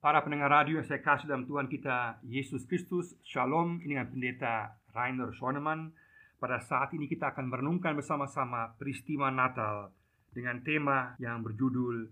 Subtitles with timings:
[0.00, 4.80] Para pendengar radio yang saya kasih dalam Tuhan kita Yesus Kristus, Shalom ini dengan pendeta
[4.96, 5.92] Rainer Schoenemann.
[6.40, 9.92] Pada saat ini kita akan merenungkan bersama-sama peristiwa Natal
[10.32, 12.08] dengan tema yang berjudul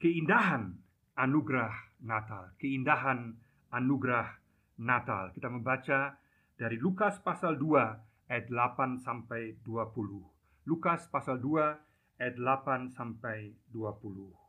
[0.00, 0.80] Keindahan
[1.12, 1.76] Anugerah
[2.08, 2.56] Natal.
[2.56, 3.36] Keindahan
[3.68, 4.40] Anugerah
[4.80, 5.36] Natal.
[5.36, 6.16] Kita membaca
[6.56, 10.24] dari Lukas pasal 2 ayat 8 sampai 20.
[10.64, 14.45] Lukas pasal 2 ayat 8 sampai 20.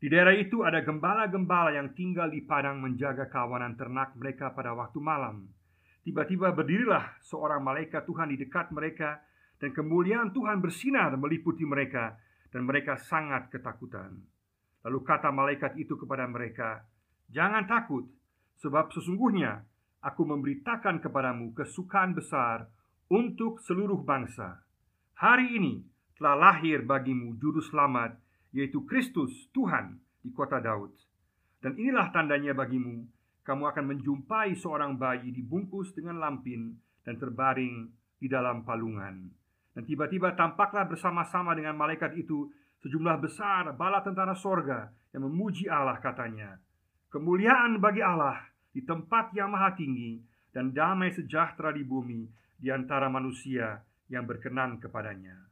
[0.00, 4.96] Di daerah itu ada gembala-gembala yang tinggal di padang menjaga kawanan ternak mereka pada waktu
[4.96, 5.44] malam.
[6.00, 9.20] Tiba-tiba berdirilah seorang malaikat Tuhan di dekat mereka
[9.60, 12.16] dan kemuliaan Tuhan bersinar meliputi mereka
[12.48, 14.16] dan mereka sangat ketakutan.
[14.88, 16.80] Lalu kata malaikat itu kepada mereka,
[17.28, 18.08] "Jangan takut,
[18.56, 19.68] sebab sesungguhnya
[20.00, 22.68] aku memberitakan kepadamu kesukaan besar
[23.12, 24.64] untuk seluruh bangsa.
[25.20, 25.84] Hari ini
[26.16, 28.16] telah lahir bagimu juru selamat
[28.50, 30.92] yaitu Kristus Tuhan di kota Daud.
[31.60, 33.04] Dan inilah tandanya bagimu,
[33.44, 37.88] kamu akan menjumpai seorang bayi dibungkus dengan lampin dan terbaring
[38.20, 39.28] di dalam palungan.
[39.74, 45.98] Dan tiba-tiba tampaklah bersama-sama dengan malaikat itu sejumlah besar bala tentara sorga yang memuji Allah
[46.00, 46.56] katanya.
[47.10, 48.38] Kemuliaan bagi Allah
[48.70, 50.22] di tempat yang maha tinggi
[50.54, 55.49] dan damai sejahtera di bumi di antara manusia yang berkenan kepadanya.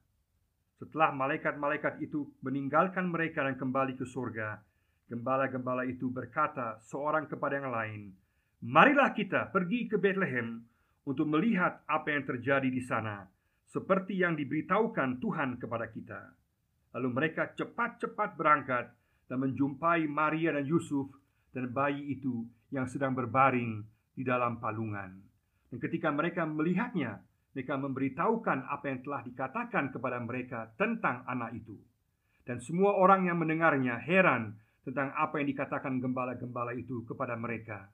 [0.78, 4.62] Setelah malaikat-malaikat itu meninggalkan mereka dan kembali ke surga,
[5.10, 8.14] gembala-gembala itu berkata seorang kepada yang lain,
[8.62, 10.62] "Marilah kita pergi ke Bethlehem
[11.02, 13.26] untuk melihat apa yang terjadi di sana,
[13.66, 16.20] seperti yang diberitahukan Tuhan kepada kita."
[16.94, 18.86] Lalu mereka cepat-cepat berangkat
[19.26, 21.10] dan menjumpai Maria dan Yusuf
[21.50, 23.82] dan bayi itu yang sedang berbaring
[24.14, 25.26] di dalam palungan.
[25.68, 27.18] Dan ketika mereka melihatnya,
[27.58, 31.74] mereka memberitahukan apa yang telah dikatakan kepada mereka tentang anak itu.
[32.46, 34.54] Dan semua orang yang mendengarnya heran
[34.86, 37.90] tentang apa yang dikatakan gembala-gembala itu kepada mereka.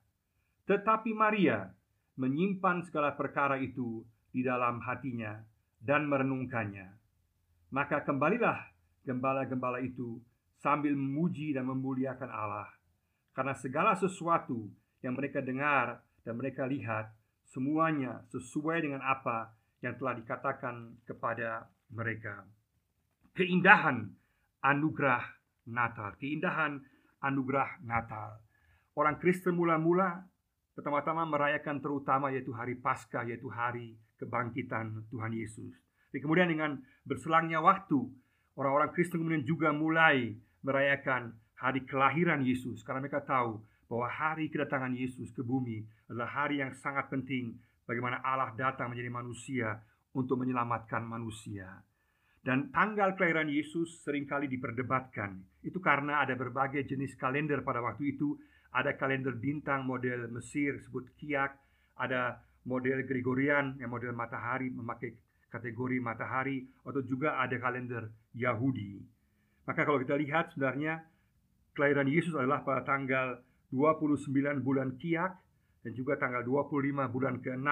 [0.69, 1.65] Tetapi Maria
[2.21, 5.41] menyimpan segala perkara itu di dalam hatinya
[5.81, 6.93] dan merenungkannya.
[7.73, 8.69] Maka kembalilah
[9.09, 10.21] gembala-gembala itu
[10.61, 12.69] sambil memuji dan memuliakan Allah
[13.33, 14.69] karena segala sesuatu
[15.01, 17.17] yang mereka dengar dan mereka lihat
[17.51, 19.53] semuanya sesuai dengan apa
[19.85, 22.49] yang telah dikatakan kepada mereka.
[23.37, 24.09] Keindahan
[24.65, 25.23] anugerah
[25.69, 26.81] Natal, keindahan
[27.21, 28.41] anugerah Natal.
[28.95, 30.25] Orang Kristen mula-mula
[30.73, 35.75] pertama-tama merayakan terutama yaitu hari Paskah, yaitu hari kebangkitan Tuhan Yesus.
[36.15, 38.07] Dan kemudian dengan berselangnya waktu,
[38.55, 44.95] orang-orang Kristen kemudian juga mulai merayakan hari kelahiran Yesus karena mereka tahu bahwa hari kedatangan
[44.95, 47.57] Yesus ke bumi adalah hari yang sangat penting
[47.89, 49.69] bagaimana Allah datang menjadi manusia
[50.15, 51.83] untuk menyelamatkan manusia.
[52.45, 55.65] Dan tanggal kelahiran Yesus sering kali diperdebatkan.
[55.65, 58.37] Itu karena ada berbagai jenis kalender pada waktu itu.
[58.75, 61.57] Ada kalender bintang model Mesir sebut kiak,
[61.97, 65.15] ada model Gregorian yang model matahari memakai
[65.49, 68.99] kategori matahari atau juga ada kalender Yahudi.
[69.65, 71.07] Maka kalau kita lihat sebenarnya
[71.73, 73.41] kelahiran Yesus adalah pada tanggal
[73.71, 75.33] 29 bulan Kiak
[75.85, 77.71] dan juga tanggal 25 bulan ke-6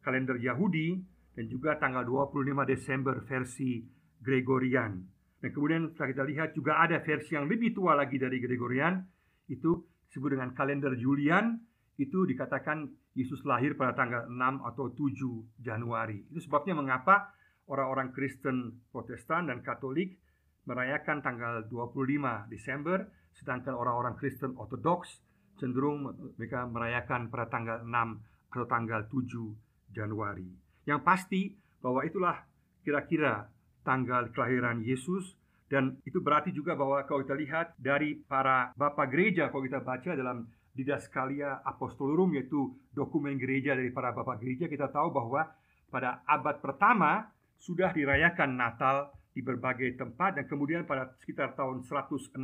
[0.00, 0.96] kalender Yahudi
[1.36, 3.84] dan juga tanggal 25 Desember versi
[4.18, 4.96] Gregorian.
[5.38, 8.98] Dan kemudian setelah kita lihat juga ada versi yang lebih tua lagi dari Gregorian
[9.46, 9.78] itu
[10.10, 11.60] disebut dengan kalender Julian
[12.00, 14.34] itu dikatakan Yesus lahir pada tanggal 6
[14.64, 16.26] atau 7 Januari.
[16.32, 17.30] Itu sebabnya mengapa
[17.70, 20.18] orang-orang Kristen Protestan dan Katolik
[20.66, 23.06] merayakan tanggal 25 Desember
[23.38, 25.22] Sedangkan orang-orang Kristen Ortodoks
[25.58, 30.48] cenderung mereka merayakan pada tanggal 6 atau tanggal 7 Januari.
[30.88, 31.40] Yang pasti
[31.82, 32.36] bahwa itulah
[32.82, 33.50] kira-kira
[33.84, 35.36] tanggal kelahiran Yesus
[35.68, 40.16] dan itu berarti juga bahwa kalau kita lihat dari para bapak gereja kalau kita baca
[40.16, 45.44] dalam Didaskalia Apostolorum yaitu dokumen gereja dari para bapak gereja kita tahu bahwa
[45.92, 52.38] pada abad pertama sudah dirayakan Natal di berbagai tempat dan kemudian pada sekitar tahun 160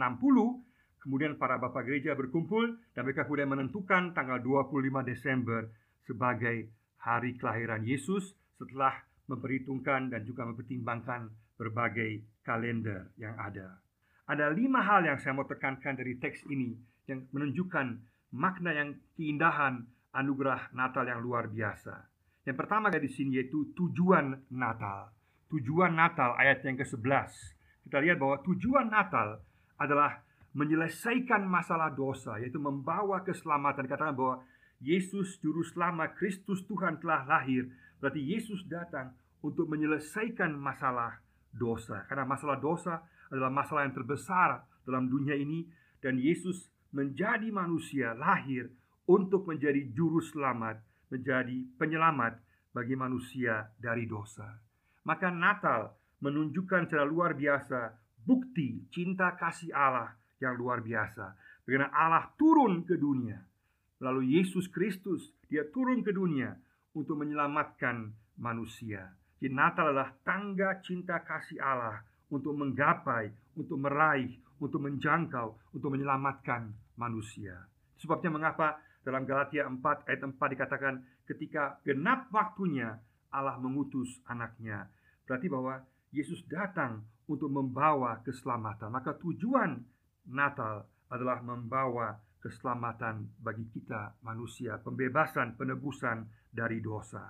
[1.05, 5.69] Kemudian para bapak gereja berkumpul dan mereka kemudian menentukan tanggal 25 Desember
[6.01, 11.29] sebagai hari kelahiran Yesus setelah memperhitungkan dan juga mempertimbangkan
[11.61, 13.85] berbagai kalender yang ada.
[14.25, 16.73] Ada lima hal yang saya mau tekankan dari teks ini
[17.05, 18.01] yang menunjukkan
[18.33, 19.85] makna yang keindahan
[20.17, 22.09] anugerah Natal yang luar biasa.
[22.49, 25.13] Yang pertama di sini yaitu tujuan Natal.
[25.53, 27.29] Tujuan Natal ayat yang ke-11.
[27.85, 29.45] Kita lihat bahwa tujuan Natal
[29.77, 30.24] adalah
[30.55, 33.85] menyelesaikan masalah dosa yaitu membawa keselamatan.
[33.91, 34.37] Dikatakan bahwa
[34.79, 37.69] Yesus juru selamat Kristus Tuhan telah lahir.
[37.99, 39.13] Berarti Yesus datang
[39.43, 41.19] untuk menyelesaikan masalah
[41.51, 42.07] dosa.
[42.07, 45.67] Karena masalah dosa adalah masalah yang terbesar dalam dunia ini.
[45.99, 48.71] Dan Yesus menjadi manusia lahir
[49.11, 50.81] untuk menjadi juru selamat,
[51.11, 52.39] menjadi penyelamat
[52.71, 54.47] bagi manusia dari dosa.
[55.05, 55.93] Maka Natal
[56.23, 57.93] menunjukkan secara luar biasa
[58.25, 61.33] bukti cinta kasih Allah yang luar biasa.
[61.65, 63.41] Bagaimana Allah turun ke dunia
[64.05, 66.53] Lalu Yesus Kristus dia turun ke dunia
[66.93, 69.09] untuk menyelamatkan manusia.
[69.41, 74.29] Jadi Natal adalah tangga cinta kasih Allah untuk menggapai, untuk meraih,
[74.61, 76.69] untuk menjangkau, untuk menyelamatkan
[77.01, 77.65] manusia.
[77.97, 80.95] Sebabnya mengapa dalam Galatia 4 ayat 4 dikatakan
[81.29, 83.01] ketika genap waktunya
[83.33, 84.89] Allah mengutus anaknya.
[85.25, 85.81] Berarti bahwa
[86.13, 88.93] Yesus datang untuk membawa keselamatan.
[88.93, 89.81] Maka tujuan
[90.29, 97.25] Natal adalah membawa keselamatan bagi kita manusia, pembebasan, penebusan dari dosa.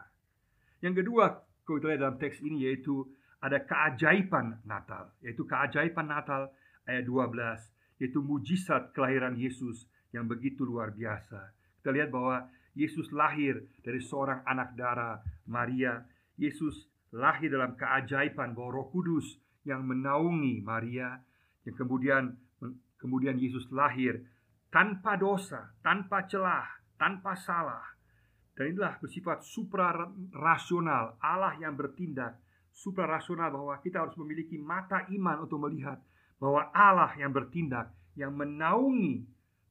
[0.82, 1.30] Yang kedua,
[1.62, 3.06] kalau kita lihat dalam teks ini yaitu
[3.38, 6.50] ada keajaiban Natal, yaitu keajaiban Natal
[6.88, 11.54] ayat 12, yaitu mujizat kelahiran Yesus yang begitu luar biasa.
[11.78, 16.02] Kita lihat bahwa Yesus lahir dari seorang anak darah Maria.
[16.34, 21.14] Yesus lahir dalam keajaiban bahwa Roh Kudus yang menaungi Maria,
[21.62, 22.34] yang kemudian
[23.04, 24.24] kemudian Yesus lahir
[24.72, 26.64] tanpa dosa, tanpa celah,
[26.96, 27.84] tanpa salah.
[28.56, 32.40] Dan inilah bersifat supra-rasional, Allah yang bertindak
[32.74, 36.02] supra-rasional bahwa kita harus memiliki mata iman untuk melihat
[36.42, 39.22] bahwa Allah yang bertindak, yang menaungi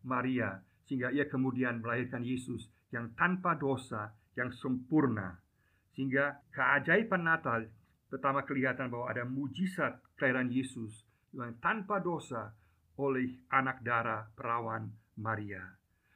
[0.07, 5.36] Maria sehingga ia kemudian melahirkan Yesus yang tanpa dosa, yang sempurna.
[5.94, 7.68] Sehingga keajaiban Natal
[8.07, 11.03] pertama kelihatan bahwa ada mujizat kelahiran Yesus
[11.36, 12.56] yang tanpa dosa,
[12.99, 15.61] oleh anak darah perawan Maria.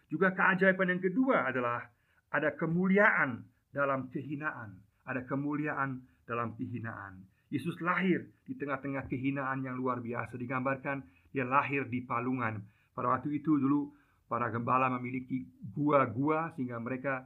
[0.07, 1.83] Juga keajaiban yang kedua adalah
[2.31, 7.23] ada kemuliaan dalam kehinaan, ada kemuliaan dalam kehinaan.
[7.47, 10.35] Yesus lahir di tengah-tengah kehinaan yang luar biasa.
[10.35, 10.99] Digambarkan
[11.31, 12.59] dia lahir di palungan.
[12.91, 13.87] Pada waktu itu dulu
[14.27, 17.23] para gembala memiliki gua-gua sehingga mereka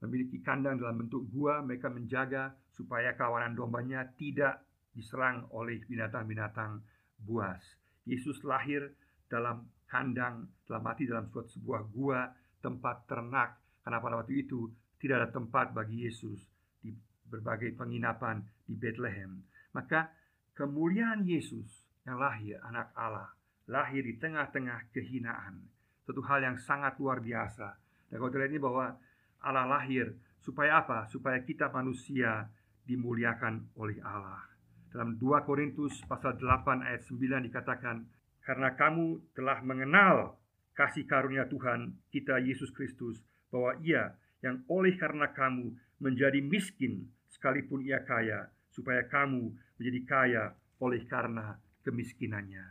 [0.00, 1.60] memiliki kandang dalam bentuk gua.
[1.60, 4.64] Mereka menjaga supaya kawanan dombanya tidak
[4.96, 6.80] diserang oleh binatang-binatang
[7.20, 7.60] buas.
[8.08, 8.88] Yesus lahir
[9.28, 12.28] dalam kandang, dalam mati dalam suatu sebuah gua,
[12.64, 13.60] tempat ternak.
[13.84, 14.68] Karena pada waktu itu
[15.00, 16.40] tidak ada tempat bagi Yesus
[16.80, 16.92] di
[17.28, 19.44] berbagai penginapan di Bethlehem.
[19.76, 20.08] Maka
[20.56, 23.32] kemuliaan Yesus yang lahir anak Allah,
[23.68, 25.60] lahir di tengah-tengah kehinaan.
[26.08, 27.76] Satu hal yang sangat luar biasa.
[28.08, 28.96] Dan kalau kita ini bahwa
[29.44, 31.04] Allah lahir supaya apa?
[31.12, 32.48] Supaya kita manusia
[32.88, 34.57] dimuliakan oleh Allah.
[34.88, 38.08] Dalam 2 Korintus pasal 8 ayat 9 dikatakan
[38.40, 40.40] karena kamu telah mengenal
[40.72, 43.20] kasih karunia Tuhan kita Yesus Kristus
[43.52, 50.44] bahwa Ia yang oleh karena kamu menjadi miskin sekalipun Ia kaya supaya kamu menjadi kaya
[50.80, 52.64] oleh karena kemiskinannya.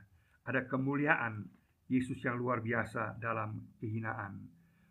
[0.48, 1.46] Ada kemuliaan
[1.92, 4.42] Yesus yang luar biasa dalam kehinaan.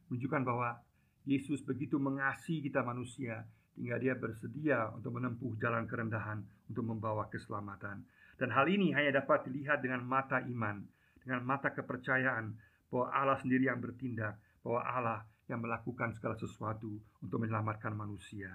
[0.06, 0.78] Menunjukkan bahwa
[1.26, 3.42] Yesus begitu mengasihi kita manusia
[3.76, 8.02] hingga dia bersedia untuk menempuh jalan kerendahan untuk membawa keselamatan.
[8.36, 10.84] Dan hal ini hanya dapat dilihat dengan mata iman,
[11.20, 12.52] dengan mata kepercayaan
[12.92, 16.90] bahwa Allah sendiri yang bertindak, bahwa Allah yang melakukan segala sesuatu
[17.22, 18.50] untuk menyelamatkan manusia.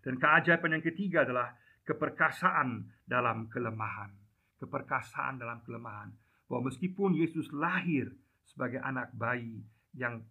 [0.00, 1.50] Dan keajaiban yang ketiga adalah
[1.82, 4.14] keperkasaan dalam kelemahan.
[4.62, 6.14] Keperkasaan dalam kelemahan.
[6.46, 8.14] Bahwa meskipun Yesus lahir
[8.46, 9.66] sebagai anak bayi
[9.98, 10.22] yang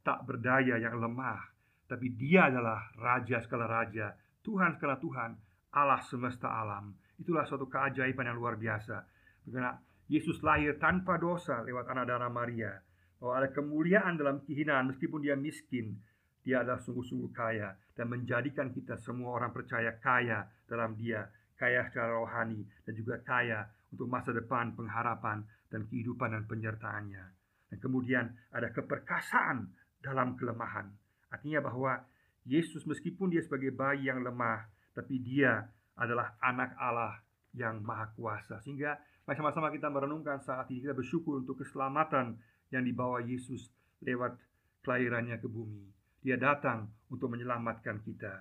[0.00, 1.57] tak berdaya, yang lemah,
[1.88, 4.12] tapi dia adalah raja segala raja,
[4.44, 5.30] Tuhan segala Tuhan,
[5.72, 9.02] Allah semesta alam Itulah suatu keajaiban yang luar biasa.
[9.42, 9.74] Karena
[10.06, 12.78] Yesus lahir tanpa dosa lewat anak darah Maria.
[13.18, 15.98] Bahwa ada kemuliaan dalam kehinaan meskipun dia miskin.
[16.46, 21.26] Dia adalah sungguh-sungguh kaya dan menjadikan kita semua orang percaya kaya dalam dia.
[21.58, 27.24] Kaya secara rohani dan juga kaya untuk masa depan, pengharapan, dan kehidupan dan penyertaannya.
[27.68, 29.66] Dan kemudian ada keperkasaan
[29.98, 30.94] dalam kelemahan.
[31.28, 32.00] Artinya bahwa
[32.48, 34.64] Yesus meskipun dia sebagai bayi yang lemah,
[34.96, 35.68] tapi dia
[35.98, 37.20] adalah anak Allah
[37.52, 38.62] yang maha kuasa.
[38.64, 38.96] Sehingga
[39.28, 42.40] sama-sama kita merenungkan saat ini Kita bersyukur untuk keselamatan
[42.72, 43.68] yang dibawa Yesus
[44.00, 44.36] lewat
[44.80, 45.84] kelahirannya ke bumi.
[46.24, 48.34] Dia datang untuk menyelamatkan kita.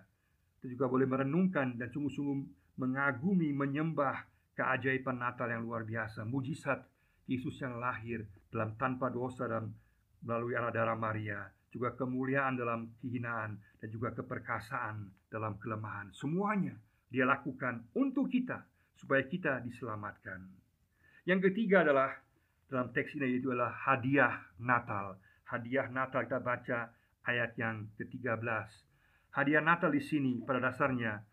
[0.58, 2.38] Kita juga boleh merenungkan dan sungguh-sungguh
[2.80, 4.26] mengagumi, menyembah
[4.58, 6.26] keajaiban Natal yang luar biasa.
[6.26, 6.82] Mujizat
[7.28, 9.70] Yesus yang lahir dalam tanpa dosa dan
[10.24, 16.74] melalui anak darah Maria juga kemuliaan dalam kehinaan dan juga keperkasaan dalam kelemahan semuanya
[17.08, 20.44] dia lakukan untuk kita supaya kita diselamatkan.
[21.24, 22.12] Yang ketiga adalah
[22.68, 25.16] dalam teks ini yaitu adalah hadiah Natal.
[25.48, 26.80] Hadiah Natal kita baca
[27.24, 28.68] ayat yang ke-13.
[29.32, 31.24] Hadiah Natal di sini pada dasarnya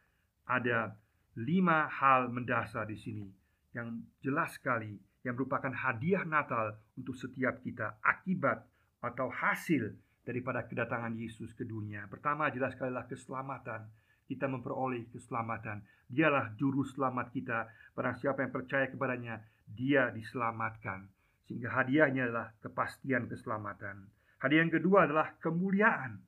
[0.47, 0.95] ada
[1.35, 3.27] lima hal mendasar di sini
[3.75, 4.95] yang jelas sekali
[5.27, 8.63] yang merupakan hadiah Natal untuk setiap kita akibat
[9.03, 12.09] atau hasil daripada kedatangan Yesus ke dunia.
[12.09, 13.87] Pertama jelas sekali lah keselamatan.
[14.25, 15.85] Kita memperoleh keselamatan.
[16.09, 17.69] Dialah juru selamat kita.
[17.93, 21.05] Barang siapa yang percaya kepadanya, dia diselamatkan.
[21.45, 24.09] Sehingga hadiahnya adalah kepastian keselamatan.
[24.41, 26.25] Hadiah yang kedua adalah kemuliaan.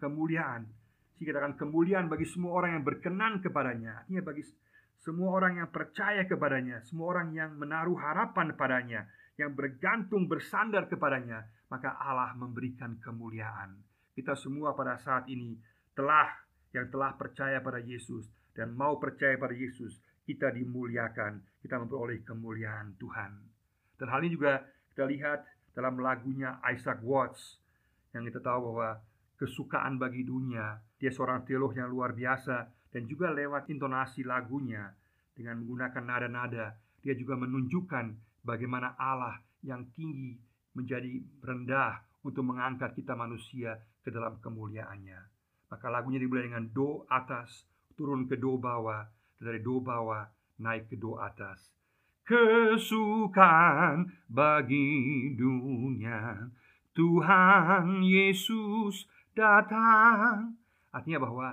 [0.00, 0.64] Kemuliaan.
[1.20, 4.02] Sehingga akan kemuliaan bagi semua orang yang berkenan kepadanya.
[4.02, 4.42] Artinya bagi
[5.04, 9.04] semua orang yang percaya kepadanya, semua orang yang menaruh harapan padanya,
[9.36, 13.80] yang bergantung bersandar kepadanya, maka Allah memberikan kemuliaan.
[14.14, 15.58] Kita semua pada saat ini
[15.94, 16.28] telah
[16.74, 22.94] yang telah percaya pada Yesus dan mau percaya pada Yesus, kita dimuliakan, kita memperoleh kemuliaan
[22.98, 23.32] Tuhan.
[23.98, 24.62] Dan hal ini juga
[24.94, 25.42] kita lihat
[25.74, 27.58] dalam lagunya Isaac Watts
[28.14, 29.02] yang kita tahu bahwa
[29.34, 34.94] kesukaan bagi dunia, dia seorang teolog yang luar biasa dan juga lewat intonasi lagunya
[35.34, 40.38] dengan menggunakan nada-nada, dia juga menunjukkan bagaimana Allah yang tinggi
[40.74, 45.20] menjadi rendah untuk mengangkat kita manusia ke dalam kemuliaannya.
[45.70, 49.06] Maka lagunya dimulai dengan do atas, turun ke do bawah,
[49.40, 50.28] dari do bawah
[50.60, 51.72] naik ke do atas.
[52.24, 56.48] Kesukaan bagi dunia,
[56.96, 59.04] Tuhan Yesus
[59.36, 60.56] datang.
[60.94, 61.48] Artinya bahwa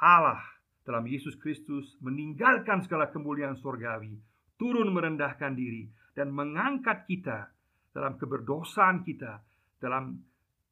[0.00, 0.40] Allah
[0.86, 4.16] dalam Yesus Kristus meninggalkan segala kemuliaan surgawi,
[4.56, 7.52] turun merendahkan diri dan mengangkat kita
[7.96, 9.40] dalam keberdosaan kita,
[9.80, 10.20] dalam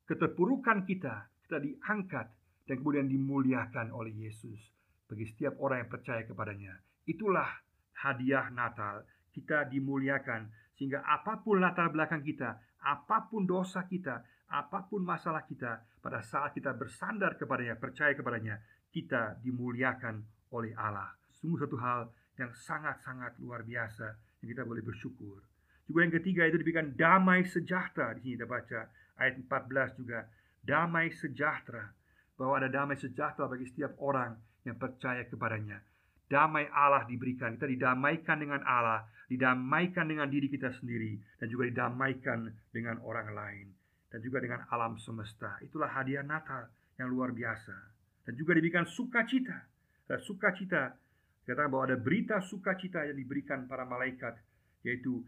[0.05, 2.27] keterpurukan kita, kita diangkat
[2.69, 4.61] dan kemudian dimuliakan oleh Yesus
[5.09, 6.77] bagi setiap orang yang percaya kepadanya.
[7.09, 7.49] Itulah
[8.05, 9.09] hadiah Natal.
[9.33, 14.21] Kita dimuliakan sehingga apa pun latar belakang kita, apa pun dosa kita,
[14.53, 18.61] apa pun masalah kita, pada saat kita bersandar kepadanya, percaya kepadanya,
[18.93, 20.21] kita dimuliakan
[20.53, 21.17] oleh Allah.
[21.41, 24.13] Sungguh satu hal yang sangat-sangat luar biasa
[24.45, 25.54] yang kita boleh bersyukur.
[25.85, 28.17] Juga yang ketiga itu diberikan damai sejahtera.
[28.17, 28.81] Di sini kita baca
[29.21, 30.25] ayat 14 juga
[30.65, 31.85] damai sejahtera.
[32.35, 34.35] Bahwa ada damai sejahtera bagi setiap orang
[34.67, 35.79] yang percaya kepadanya.
[36.27, 37.55] Damai Allah diberikan.
[37.55, 43.67] Kita didamaikan dengan Allah, didamaikan dengan diri kita sendiri, dan juga didamaikan dengan orang lain,
[44.11, 45.61] dan juga dengan alam semesta.
[45.63, 46.67] Itulah hadiah Natal
[46.99, 49.69] yang luar biasa dan juga diberikan sukacita.
[50.05, 50.97] Dan sukacita
[51.45, 54.37] katakan bahwa ada berita sukacita yang diberikan para malaikat
[54.85, 55.25] yaitu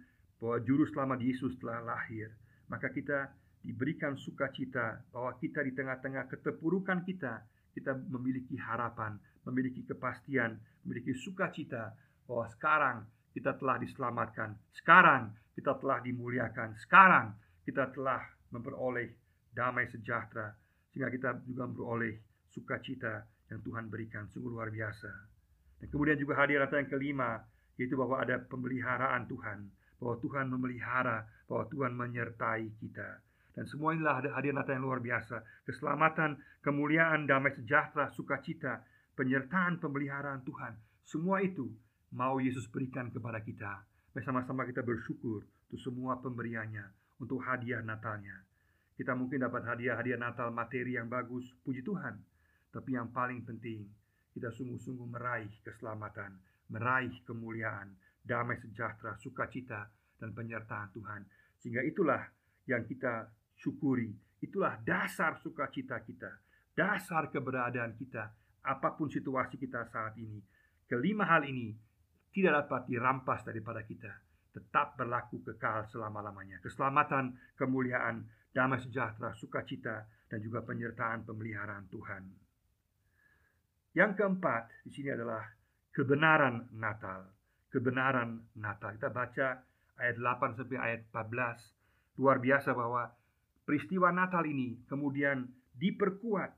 [0.46, 2.30] bahwa juru selamat Yesus telah lahir.
[2.70, 3.34] Maka kita
[3.66, 7.42] diberikan sukacita bahwa kita di tengah-tengah keterpurukan kita
[7.74, 11.92] kita memiliki harapan, memiliki kepastian, memiliki sukacita
[12.24, 12.98] bahwa sekarang
[13.36, 17.36] kita telah diselamatkan, sekarang kita telah dimuliakan, sekarang
[17.66, 18.24] kita telah
[18.54, 19.12] memperoleh
[19.52, 20.56] damai sejahtera
[20.88, 22.16] sehingga kita juga memperoleh
[22.48, 25.12] sukacita yang Tuhan berikan sungguh luar biasa.
[25.82, 27.44] Dan kemudian juga hadir kata yang kelima
[27.76, 29.68] yaitu bahwa ada pemeliharaan Tuhan,
[30.06, 33.18] bahwa Tuhan memelihara, bahwa Tuhan menyertai kita.
[33.58, 35.42] Dan semua inilah hadir Natal yang luar biasa.
[35.66, 38.86] Keselamatan, kemuliaan, damai sejahtera, sukacita,
[39.18, 40.78] penyertaan, pemeliharaan Tuhan.
[41.02, 41.66] Semua itu
[42.14, 43.82] mau Yesus berikan kepada kita.
[44.14, 46.86] Bersama-sama kita bersyukur untuk semua pemberiannya,
[47.18, 48.46] untuk hadiah Natalnya.
[48.94, 52.14] Kita mungkin dapat hadiah-hadiah Natal materi yang bagus, puji Tuhan.
[52.70, 53.88] Tapi yang paling penting,
[54.36, 56.36] kita sungguh-sungguh meraih keselamatan,
[56.68, 61.22] meraih kemuliaan, damai sejahtera, sukacita, dan penyertaan Tuhan.
[61.60, 62.20] Sehingga itulah
[62.68, 64.12] yang kita syukuri.
[64.42, 66.28] Itulah dasar sukacita kita,
[66.76, 68.28] dasar keberadaan kita,
[68.66, 70.42] apa pun situasi kita saat ini.
[70.86, 71.72] Kelima hal ini
[72.30, 74.12] tidak dapat dirampas daripada kita,
[74.52, 76.60] tetap berlaku kekal selama-lamanya.
[76.60, 82.22] Keselamatan, kemuliaan, damai sejahtera, sukacita, dan juga penyertaan pemeliharaan Tuhan.
[83.96, 85.40] Yang keempat di sini adalah
[85.88, 87.32] kebenaran Natal.
[87.72, 89.00] Kebenaran Natal.
[89.00, 89.48] Kita baca
[90.00, 92.20] ayat 8 sampai ayat 14.
[92.20, 93.12] Luar biasa bahwa
[93.68, 95.44] peristiwa Natal ini kemudian
[95.76, 96.52] diperkuat,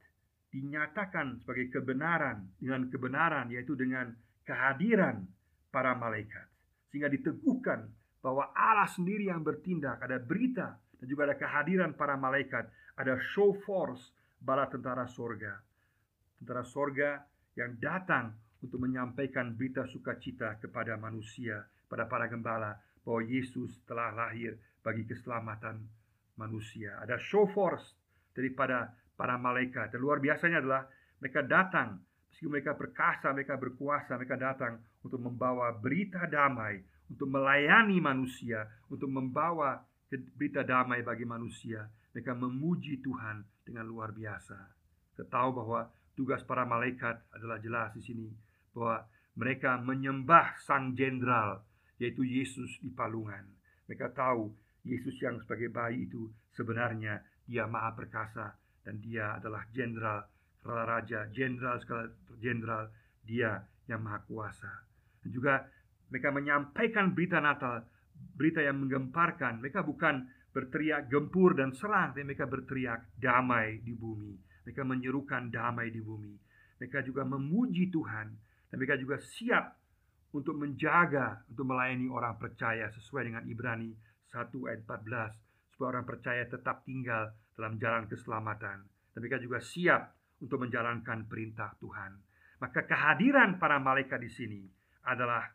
[0.55, 4.15] dinyatakan sebagai kebenaran dengan kebenaran yaitu dengan
[4.47, 5.27] kehadiran
[5.69, 6.47] para malaikat.
[6.89, 7.91] Sehingga diteguhkan
[8.25, 13.53] bahwa Allah sendiri yang bertindak, ada berita dan juga ada kehadiran para malaikat, ada show
[13.67, 15.61] force bala tentara sorga
[16.39, 17.19] tentara sorga
[17.59, 18.31] yang datang
[18.63, 25.83] untuk menyampaikan berita sukacita kepada manusia, pada para gembala, bahwa Yesus telah lahir bagi keselamatan
[26.39, 26.99] manusia.
[27.03, 27.95] Ada show force
[28.33, 29.95] daripada para malaikat.
[29.95, 30.87] Dan luar biasanya adalah
[31.19, 31.99] mereka datang,
[32.31, 36.79] meskipun mereka perkasa, mereka berkuasa, mereka datang untuk membawa berita damai,
[37.11, 41.83] untuk melayani manusia, untuk membawa berita damai bagi manusia.
[42.15, 44.59] Mereka memuji Tuhan dengan luar biasa.
[45.15, 48.27] Kita tahu bahwa Tugas para malaikat adalah jelas di sini
[48.75, 49.07] bahwa
[49.39, 51.63] mereka menyembah sang jenderal
[51.99, 53.45] yaitu Yesus di palungan.
[53.91, 54.51] Mereka tahu
[54.87, 58.55] Yesus yang sebagai bayi itu sebenarnya dia maha perkasa
[58.87, 60.25] dan dia adalah jenderal
[60.65, 62.93] raja, jenderal segala jenderal,
[63.25, 64.73] dia yang maha kuasa.
[65.25, 65.65] Dan juga
[66.09, 67.85] mereka menyampaikan berita Natal,
[68.37, 69.61] berita yang menggemparkan.
[69.65, 74.35] Mereka bukan berteriak gempur dan serang, tapi mereka berteriak damai di bumi.
[74.69, 76.35] Mereka menyerukan damai di bumi.
[76.79, 78.29] Mereka juga memuji Tuhan
[78.69, 79.78] dan mereka juga siap
[80.35, 83.91] untuk menjaga, untuk melayani orang percaya sesuai dengan Ibrani
[84.29, 88.85] 1 ayat 14 supaya orang percaya tetap tinggal dalam jalan keselamatan.
[89.17, 92.13] Mereka juga siap untuk menjalankan perintah Tuhan.
[92.59, 94.63] Maka kehadiran para malaikat di sini
[95.07, 95.47] adalah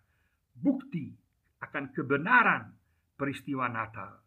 [0.56, 1.12] bukti
[1.60, 2.72] akan kebenaran
[3.16, 4.20] peristiwa Natal.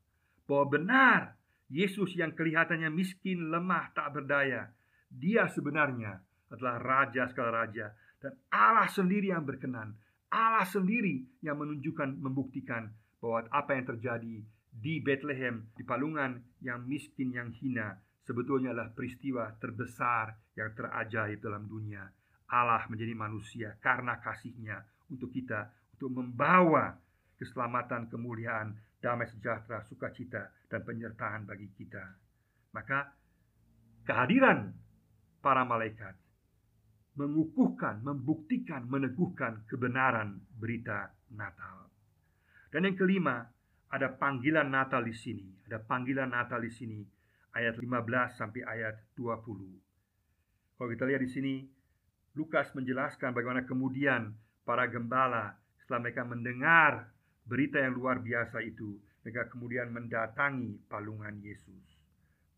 [0.46, 1.20] Bahwa benar
[1.66, 4.70] Yesus yang kelihatannya miskin, lemah, tak berdaya,
[5.10, 6.22] dia sebenarnya
[6.52, 7.90] adalah raja segala raja
[8.22, 9.94] dan Allah sendiri yang berkenan.
[10.36, 12.92] Allah sendiri yang menunjukkan membuktikan
[13.24, 14.36] bahwa apa yang terjadi
[14.68, 21.64] di Bethlehem, di palungan yang miskin yang hina sebetulnya adalah peristiwa terbesar yang terajaib dalam
[21.64, 22.04] dunia.
[22.52, 26.92] Allah menjadi manusia karena kasihnya untuk kita, untuk membawa
[27.40, 32.04] keselamatan, kemuliaan, damai sejahtera, sukacita, dan penyertaan bagi kita.
[32.76, 33.08] Maka
[34.04, 34.68] kehadiran
[35.40, 36.25] para malaikat
[37.16, 41.88] mengukuhkan, membuktikan, meneguhkan kebenaran berita Natal.
[42.68, 43.42] Dan yang kelima,
[43.88, 45.48] ada panggilan Natal di sini.
[45.66, 47.00] Ada panggilan Natal di sini
[47.56, 50.76] ayat 15 sampai ayat 20.
[50.76, 51.54] Kalau kita lihat di sini,
[52.36, 54.36] Lukas menjelaskan bagaimana kemudian
[54.68, 57.08] para gembala setelah mereka mendengar
[57.48, 61.96] berita yang luar biasa itu, mereka kemudian mendatangi palungan Yesus.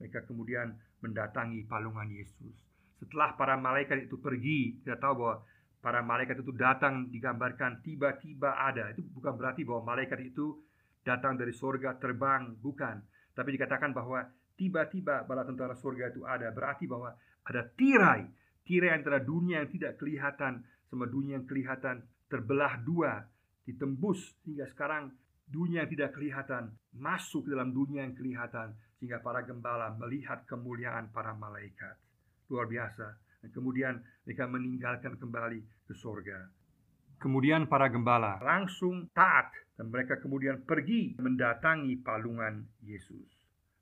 [0.02, 2.67] Mereka kemudian mendatangi palungan Yesus.
[2.98, 5.36] Setelah para malaikat itu pergi, kita tahu bahwa
[5.78, 8.90] para malaikat itu datang digambarkan tiba-tiba ada.
[8.92, 10.58] Itu bukan berarti bahwa malaikat itu
[11.06, 12.98] datang dari surga terbang, bukan.
[13.32, 14.26] Tapi dikatakan bahwa
[14.58, 17.14] tiba-tiba bala tentara surga itu ada berarti bahwa
[17.46, 18.26] ada tirai
[18.66, 23.22] tirai antara dunia yang tidak kelihatan sama dunia yang kelihatan terbelah dua
[23.64, 25.14] ditembus hingga sekarang
[25.46, 31.08] dunia yang tidak kelihatan masuk ke dalam dunia yang kelihatan sehingga para gembala melihat kemuliaan
[31.14, 31.94] para malaikat
[32.48, 33.06] luar biasa
[33.44, 36.48] dan kemudian mereka meninggalkan kembali ke surga
[37.22, 43.38] kemudian para gembala langsung taat dan mereka kemudian pergi mendatangi palungan Yesus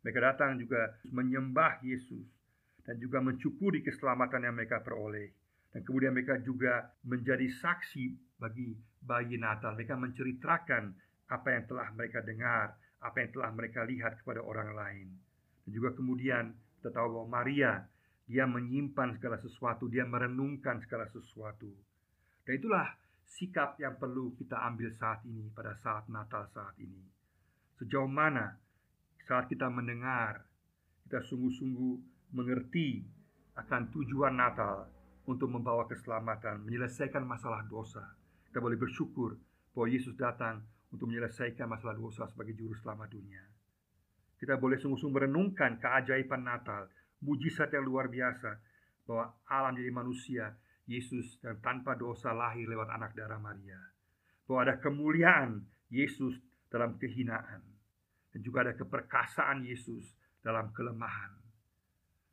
[0.07, 2.31] mereka datang juga menyembah Yesus
[2.87, 5.35] dan juga mencukuri keselamatan yang mereka peroleh.
[5.75, 8.71] Dan kemudian mereka juga menjadi saksi bagi
[9.03, 9.75] bayi Natal.
[9.75, 10.95] Mereka menceritakan
[11.27, 15.11] apa yang telah mereka dengar, apa yang telah mereka lihat kepada orang lain.
[15.67, 17.83] Dan juga kemudian kita tahu bahwa Maria
[18.27, 21.71] dia menyimpan segala sesuatu, dia merenungkan segala sesuatu.
[22.43, 22.87] Dan itulah
[23.27, 27.03] sikap yang perlu kita ambil saat ini pada saat Natal saat ini.
[27.79, 28.59] Sejauh mana
[29.27, 30.43] saat kita mendengar,
[31.07, 31.95] kita sungguh-sungguh
[32.35, 33.03] mengerti
[33.59, 34.91] akan tujuan Natal
[35.27, 38.03] untuk membawa keselamatan, menyelesaikan masalah dosa.
[38.47, 39.35] Kita boleh bersyukur
[39.75, 40.63] bahwa Yesus datang
[40.95, 43.43] untuk menyelesaikan masalah dosa sebagai juru selamat dunia.
[44.39, 46.87] Kita boleh sungguh-sungguh merenungkan keajaiban Natal,
[47.27, 48.55] mujizat yang luar biasa
[49.03, 50.45] bahwa Allah menjadi manusia,
[50.87, 53.79] Yesus dan tanpa dosa lahir lewat anak darah Maria.
[54.47, 56.39] Bahwa ada kemuliaan Yesus
[56.71, 57.63] dalam kehinaan
[58.31, 60.15] dan juga ada keperkasaan Yesus
[60.47, 61.35] dalam kelemahan.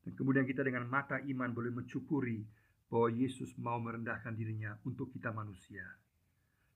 [0.06, 2.45] Dan kemudian kita dengan mata iman boleh mencukuri
[2.91, 5.88] bahwa Yesus mau merendahkan dirinya untuk kita manusia.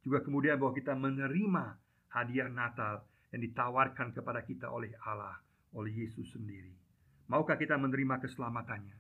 [0.02, 1.66] Juga kemudian bahwa kita menerima
[2.10, 5.38] hadiah Natal yang ditawarkan kepada kita oleh Allah,
[5.76, 6.87] oleh Yesus sendiri.
[7.28, 8.96] Maukah kita menerima keselamatannya?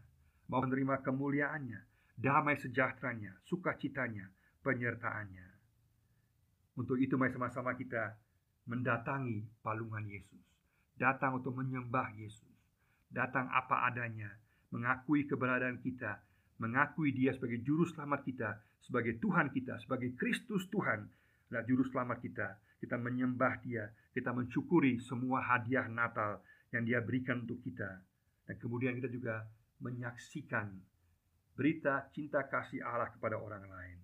[0.51, 1.79] Mau menerima kemuliaannya,
[2.19, 4.27] damai sejahteranya, sukacitanya,
[4.59, 5.47] penyertaannya.
[6.75, 8.19] Untuk itu mari sama-sama kita
[8.67, 10.43] mendatangi palungan Yesus,
[10.99, 12.51] datang untuk menyembah Yesus,
[13.07, 14.35] datang apa adanya,
[14.75, 16.19] mengakui keberadaan kita,
[16.59, 18.49] mengakui Dia sebagai juru selamat kita,
[18.83, 21.07] sebagai Tuhan kita, sebagai Kristus Tuhan
[21.47, 22.47] adalah juru selamat kita.
[22.77, 26.43] Kita menyembah Dia, kita mencukuri semua hadiah Natal
[26.75, 28.03] yang Dia berikan untuk kita.
[28.47, 29.43] Dan kemudian kita juga
[29.83, 30.71] menyaksikan
[31.53, 33.97] berita cinta kasih Allah kepada orang lain.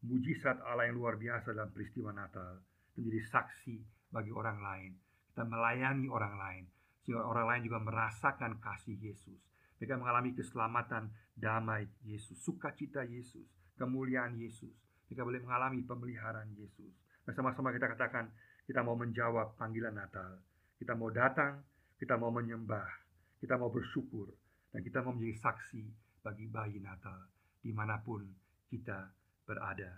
[0.00, 2.64] Mujizat Allah yang luar biasa dalam peristiwa Natal
[2.96, 3.76] menjadi saksi
[4.08, 4.92] bagi orang lain.
[5.30, 6.64] Kita melayani orang lain
[7.04, 9.40] sehingga orang lain juga merasakan kasih Yesus.
[9.80, 13.48] Mereka mengalami keselamatan, damai Yesus, sukacita Yesus,
[13.80, 14.72] kemuliaan Yesus.
[15.08, 16.92] Mereka boleh mengalami pemeliharaan Yesus.
[17.24, 18.28] Bersama-sama kita katakan,
[18.68, 20.38] kita mau menjawab panggilan Natal.
[20.76, 21.64] Kita mau datang,
[21.96, 23.09] kita mau menyembah,
[23.40, 24.28] kita mau bersyukur,
[24.70, 25.82] dan kita mau menjadi saksi
[26.20, 27.26] bagi bayi Natal
[27.60, 28.22] di mana pun
[28.68, 29.08] kita
[29.48, 29.90] berada.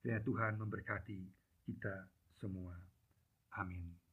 [0.00, 1.20] Kiranya Tuhan memberkati
[1.68, 2.74] kita semua.
[3.56, 4.05] Amin.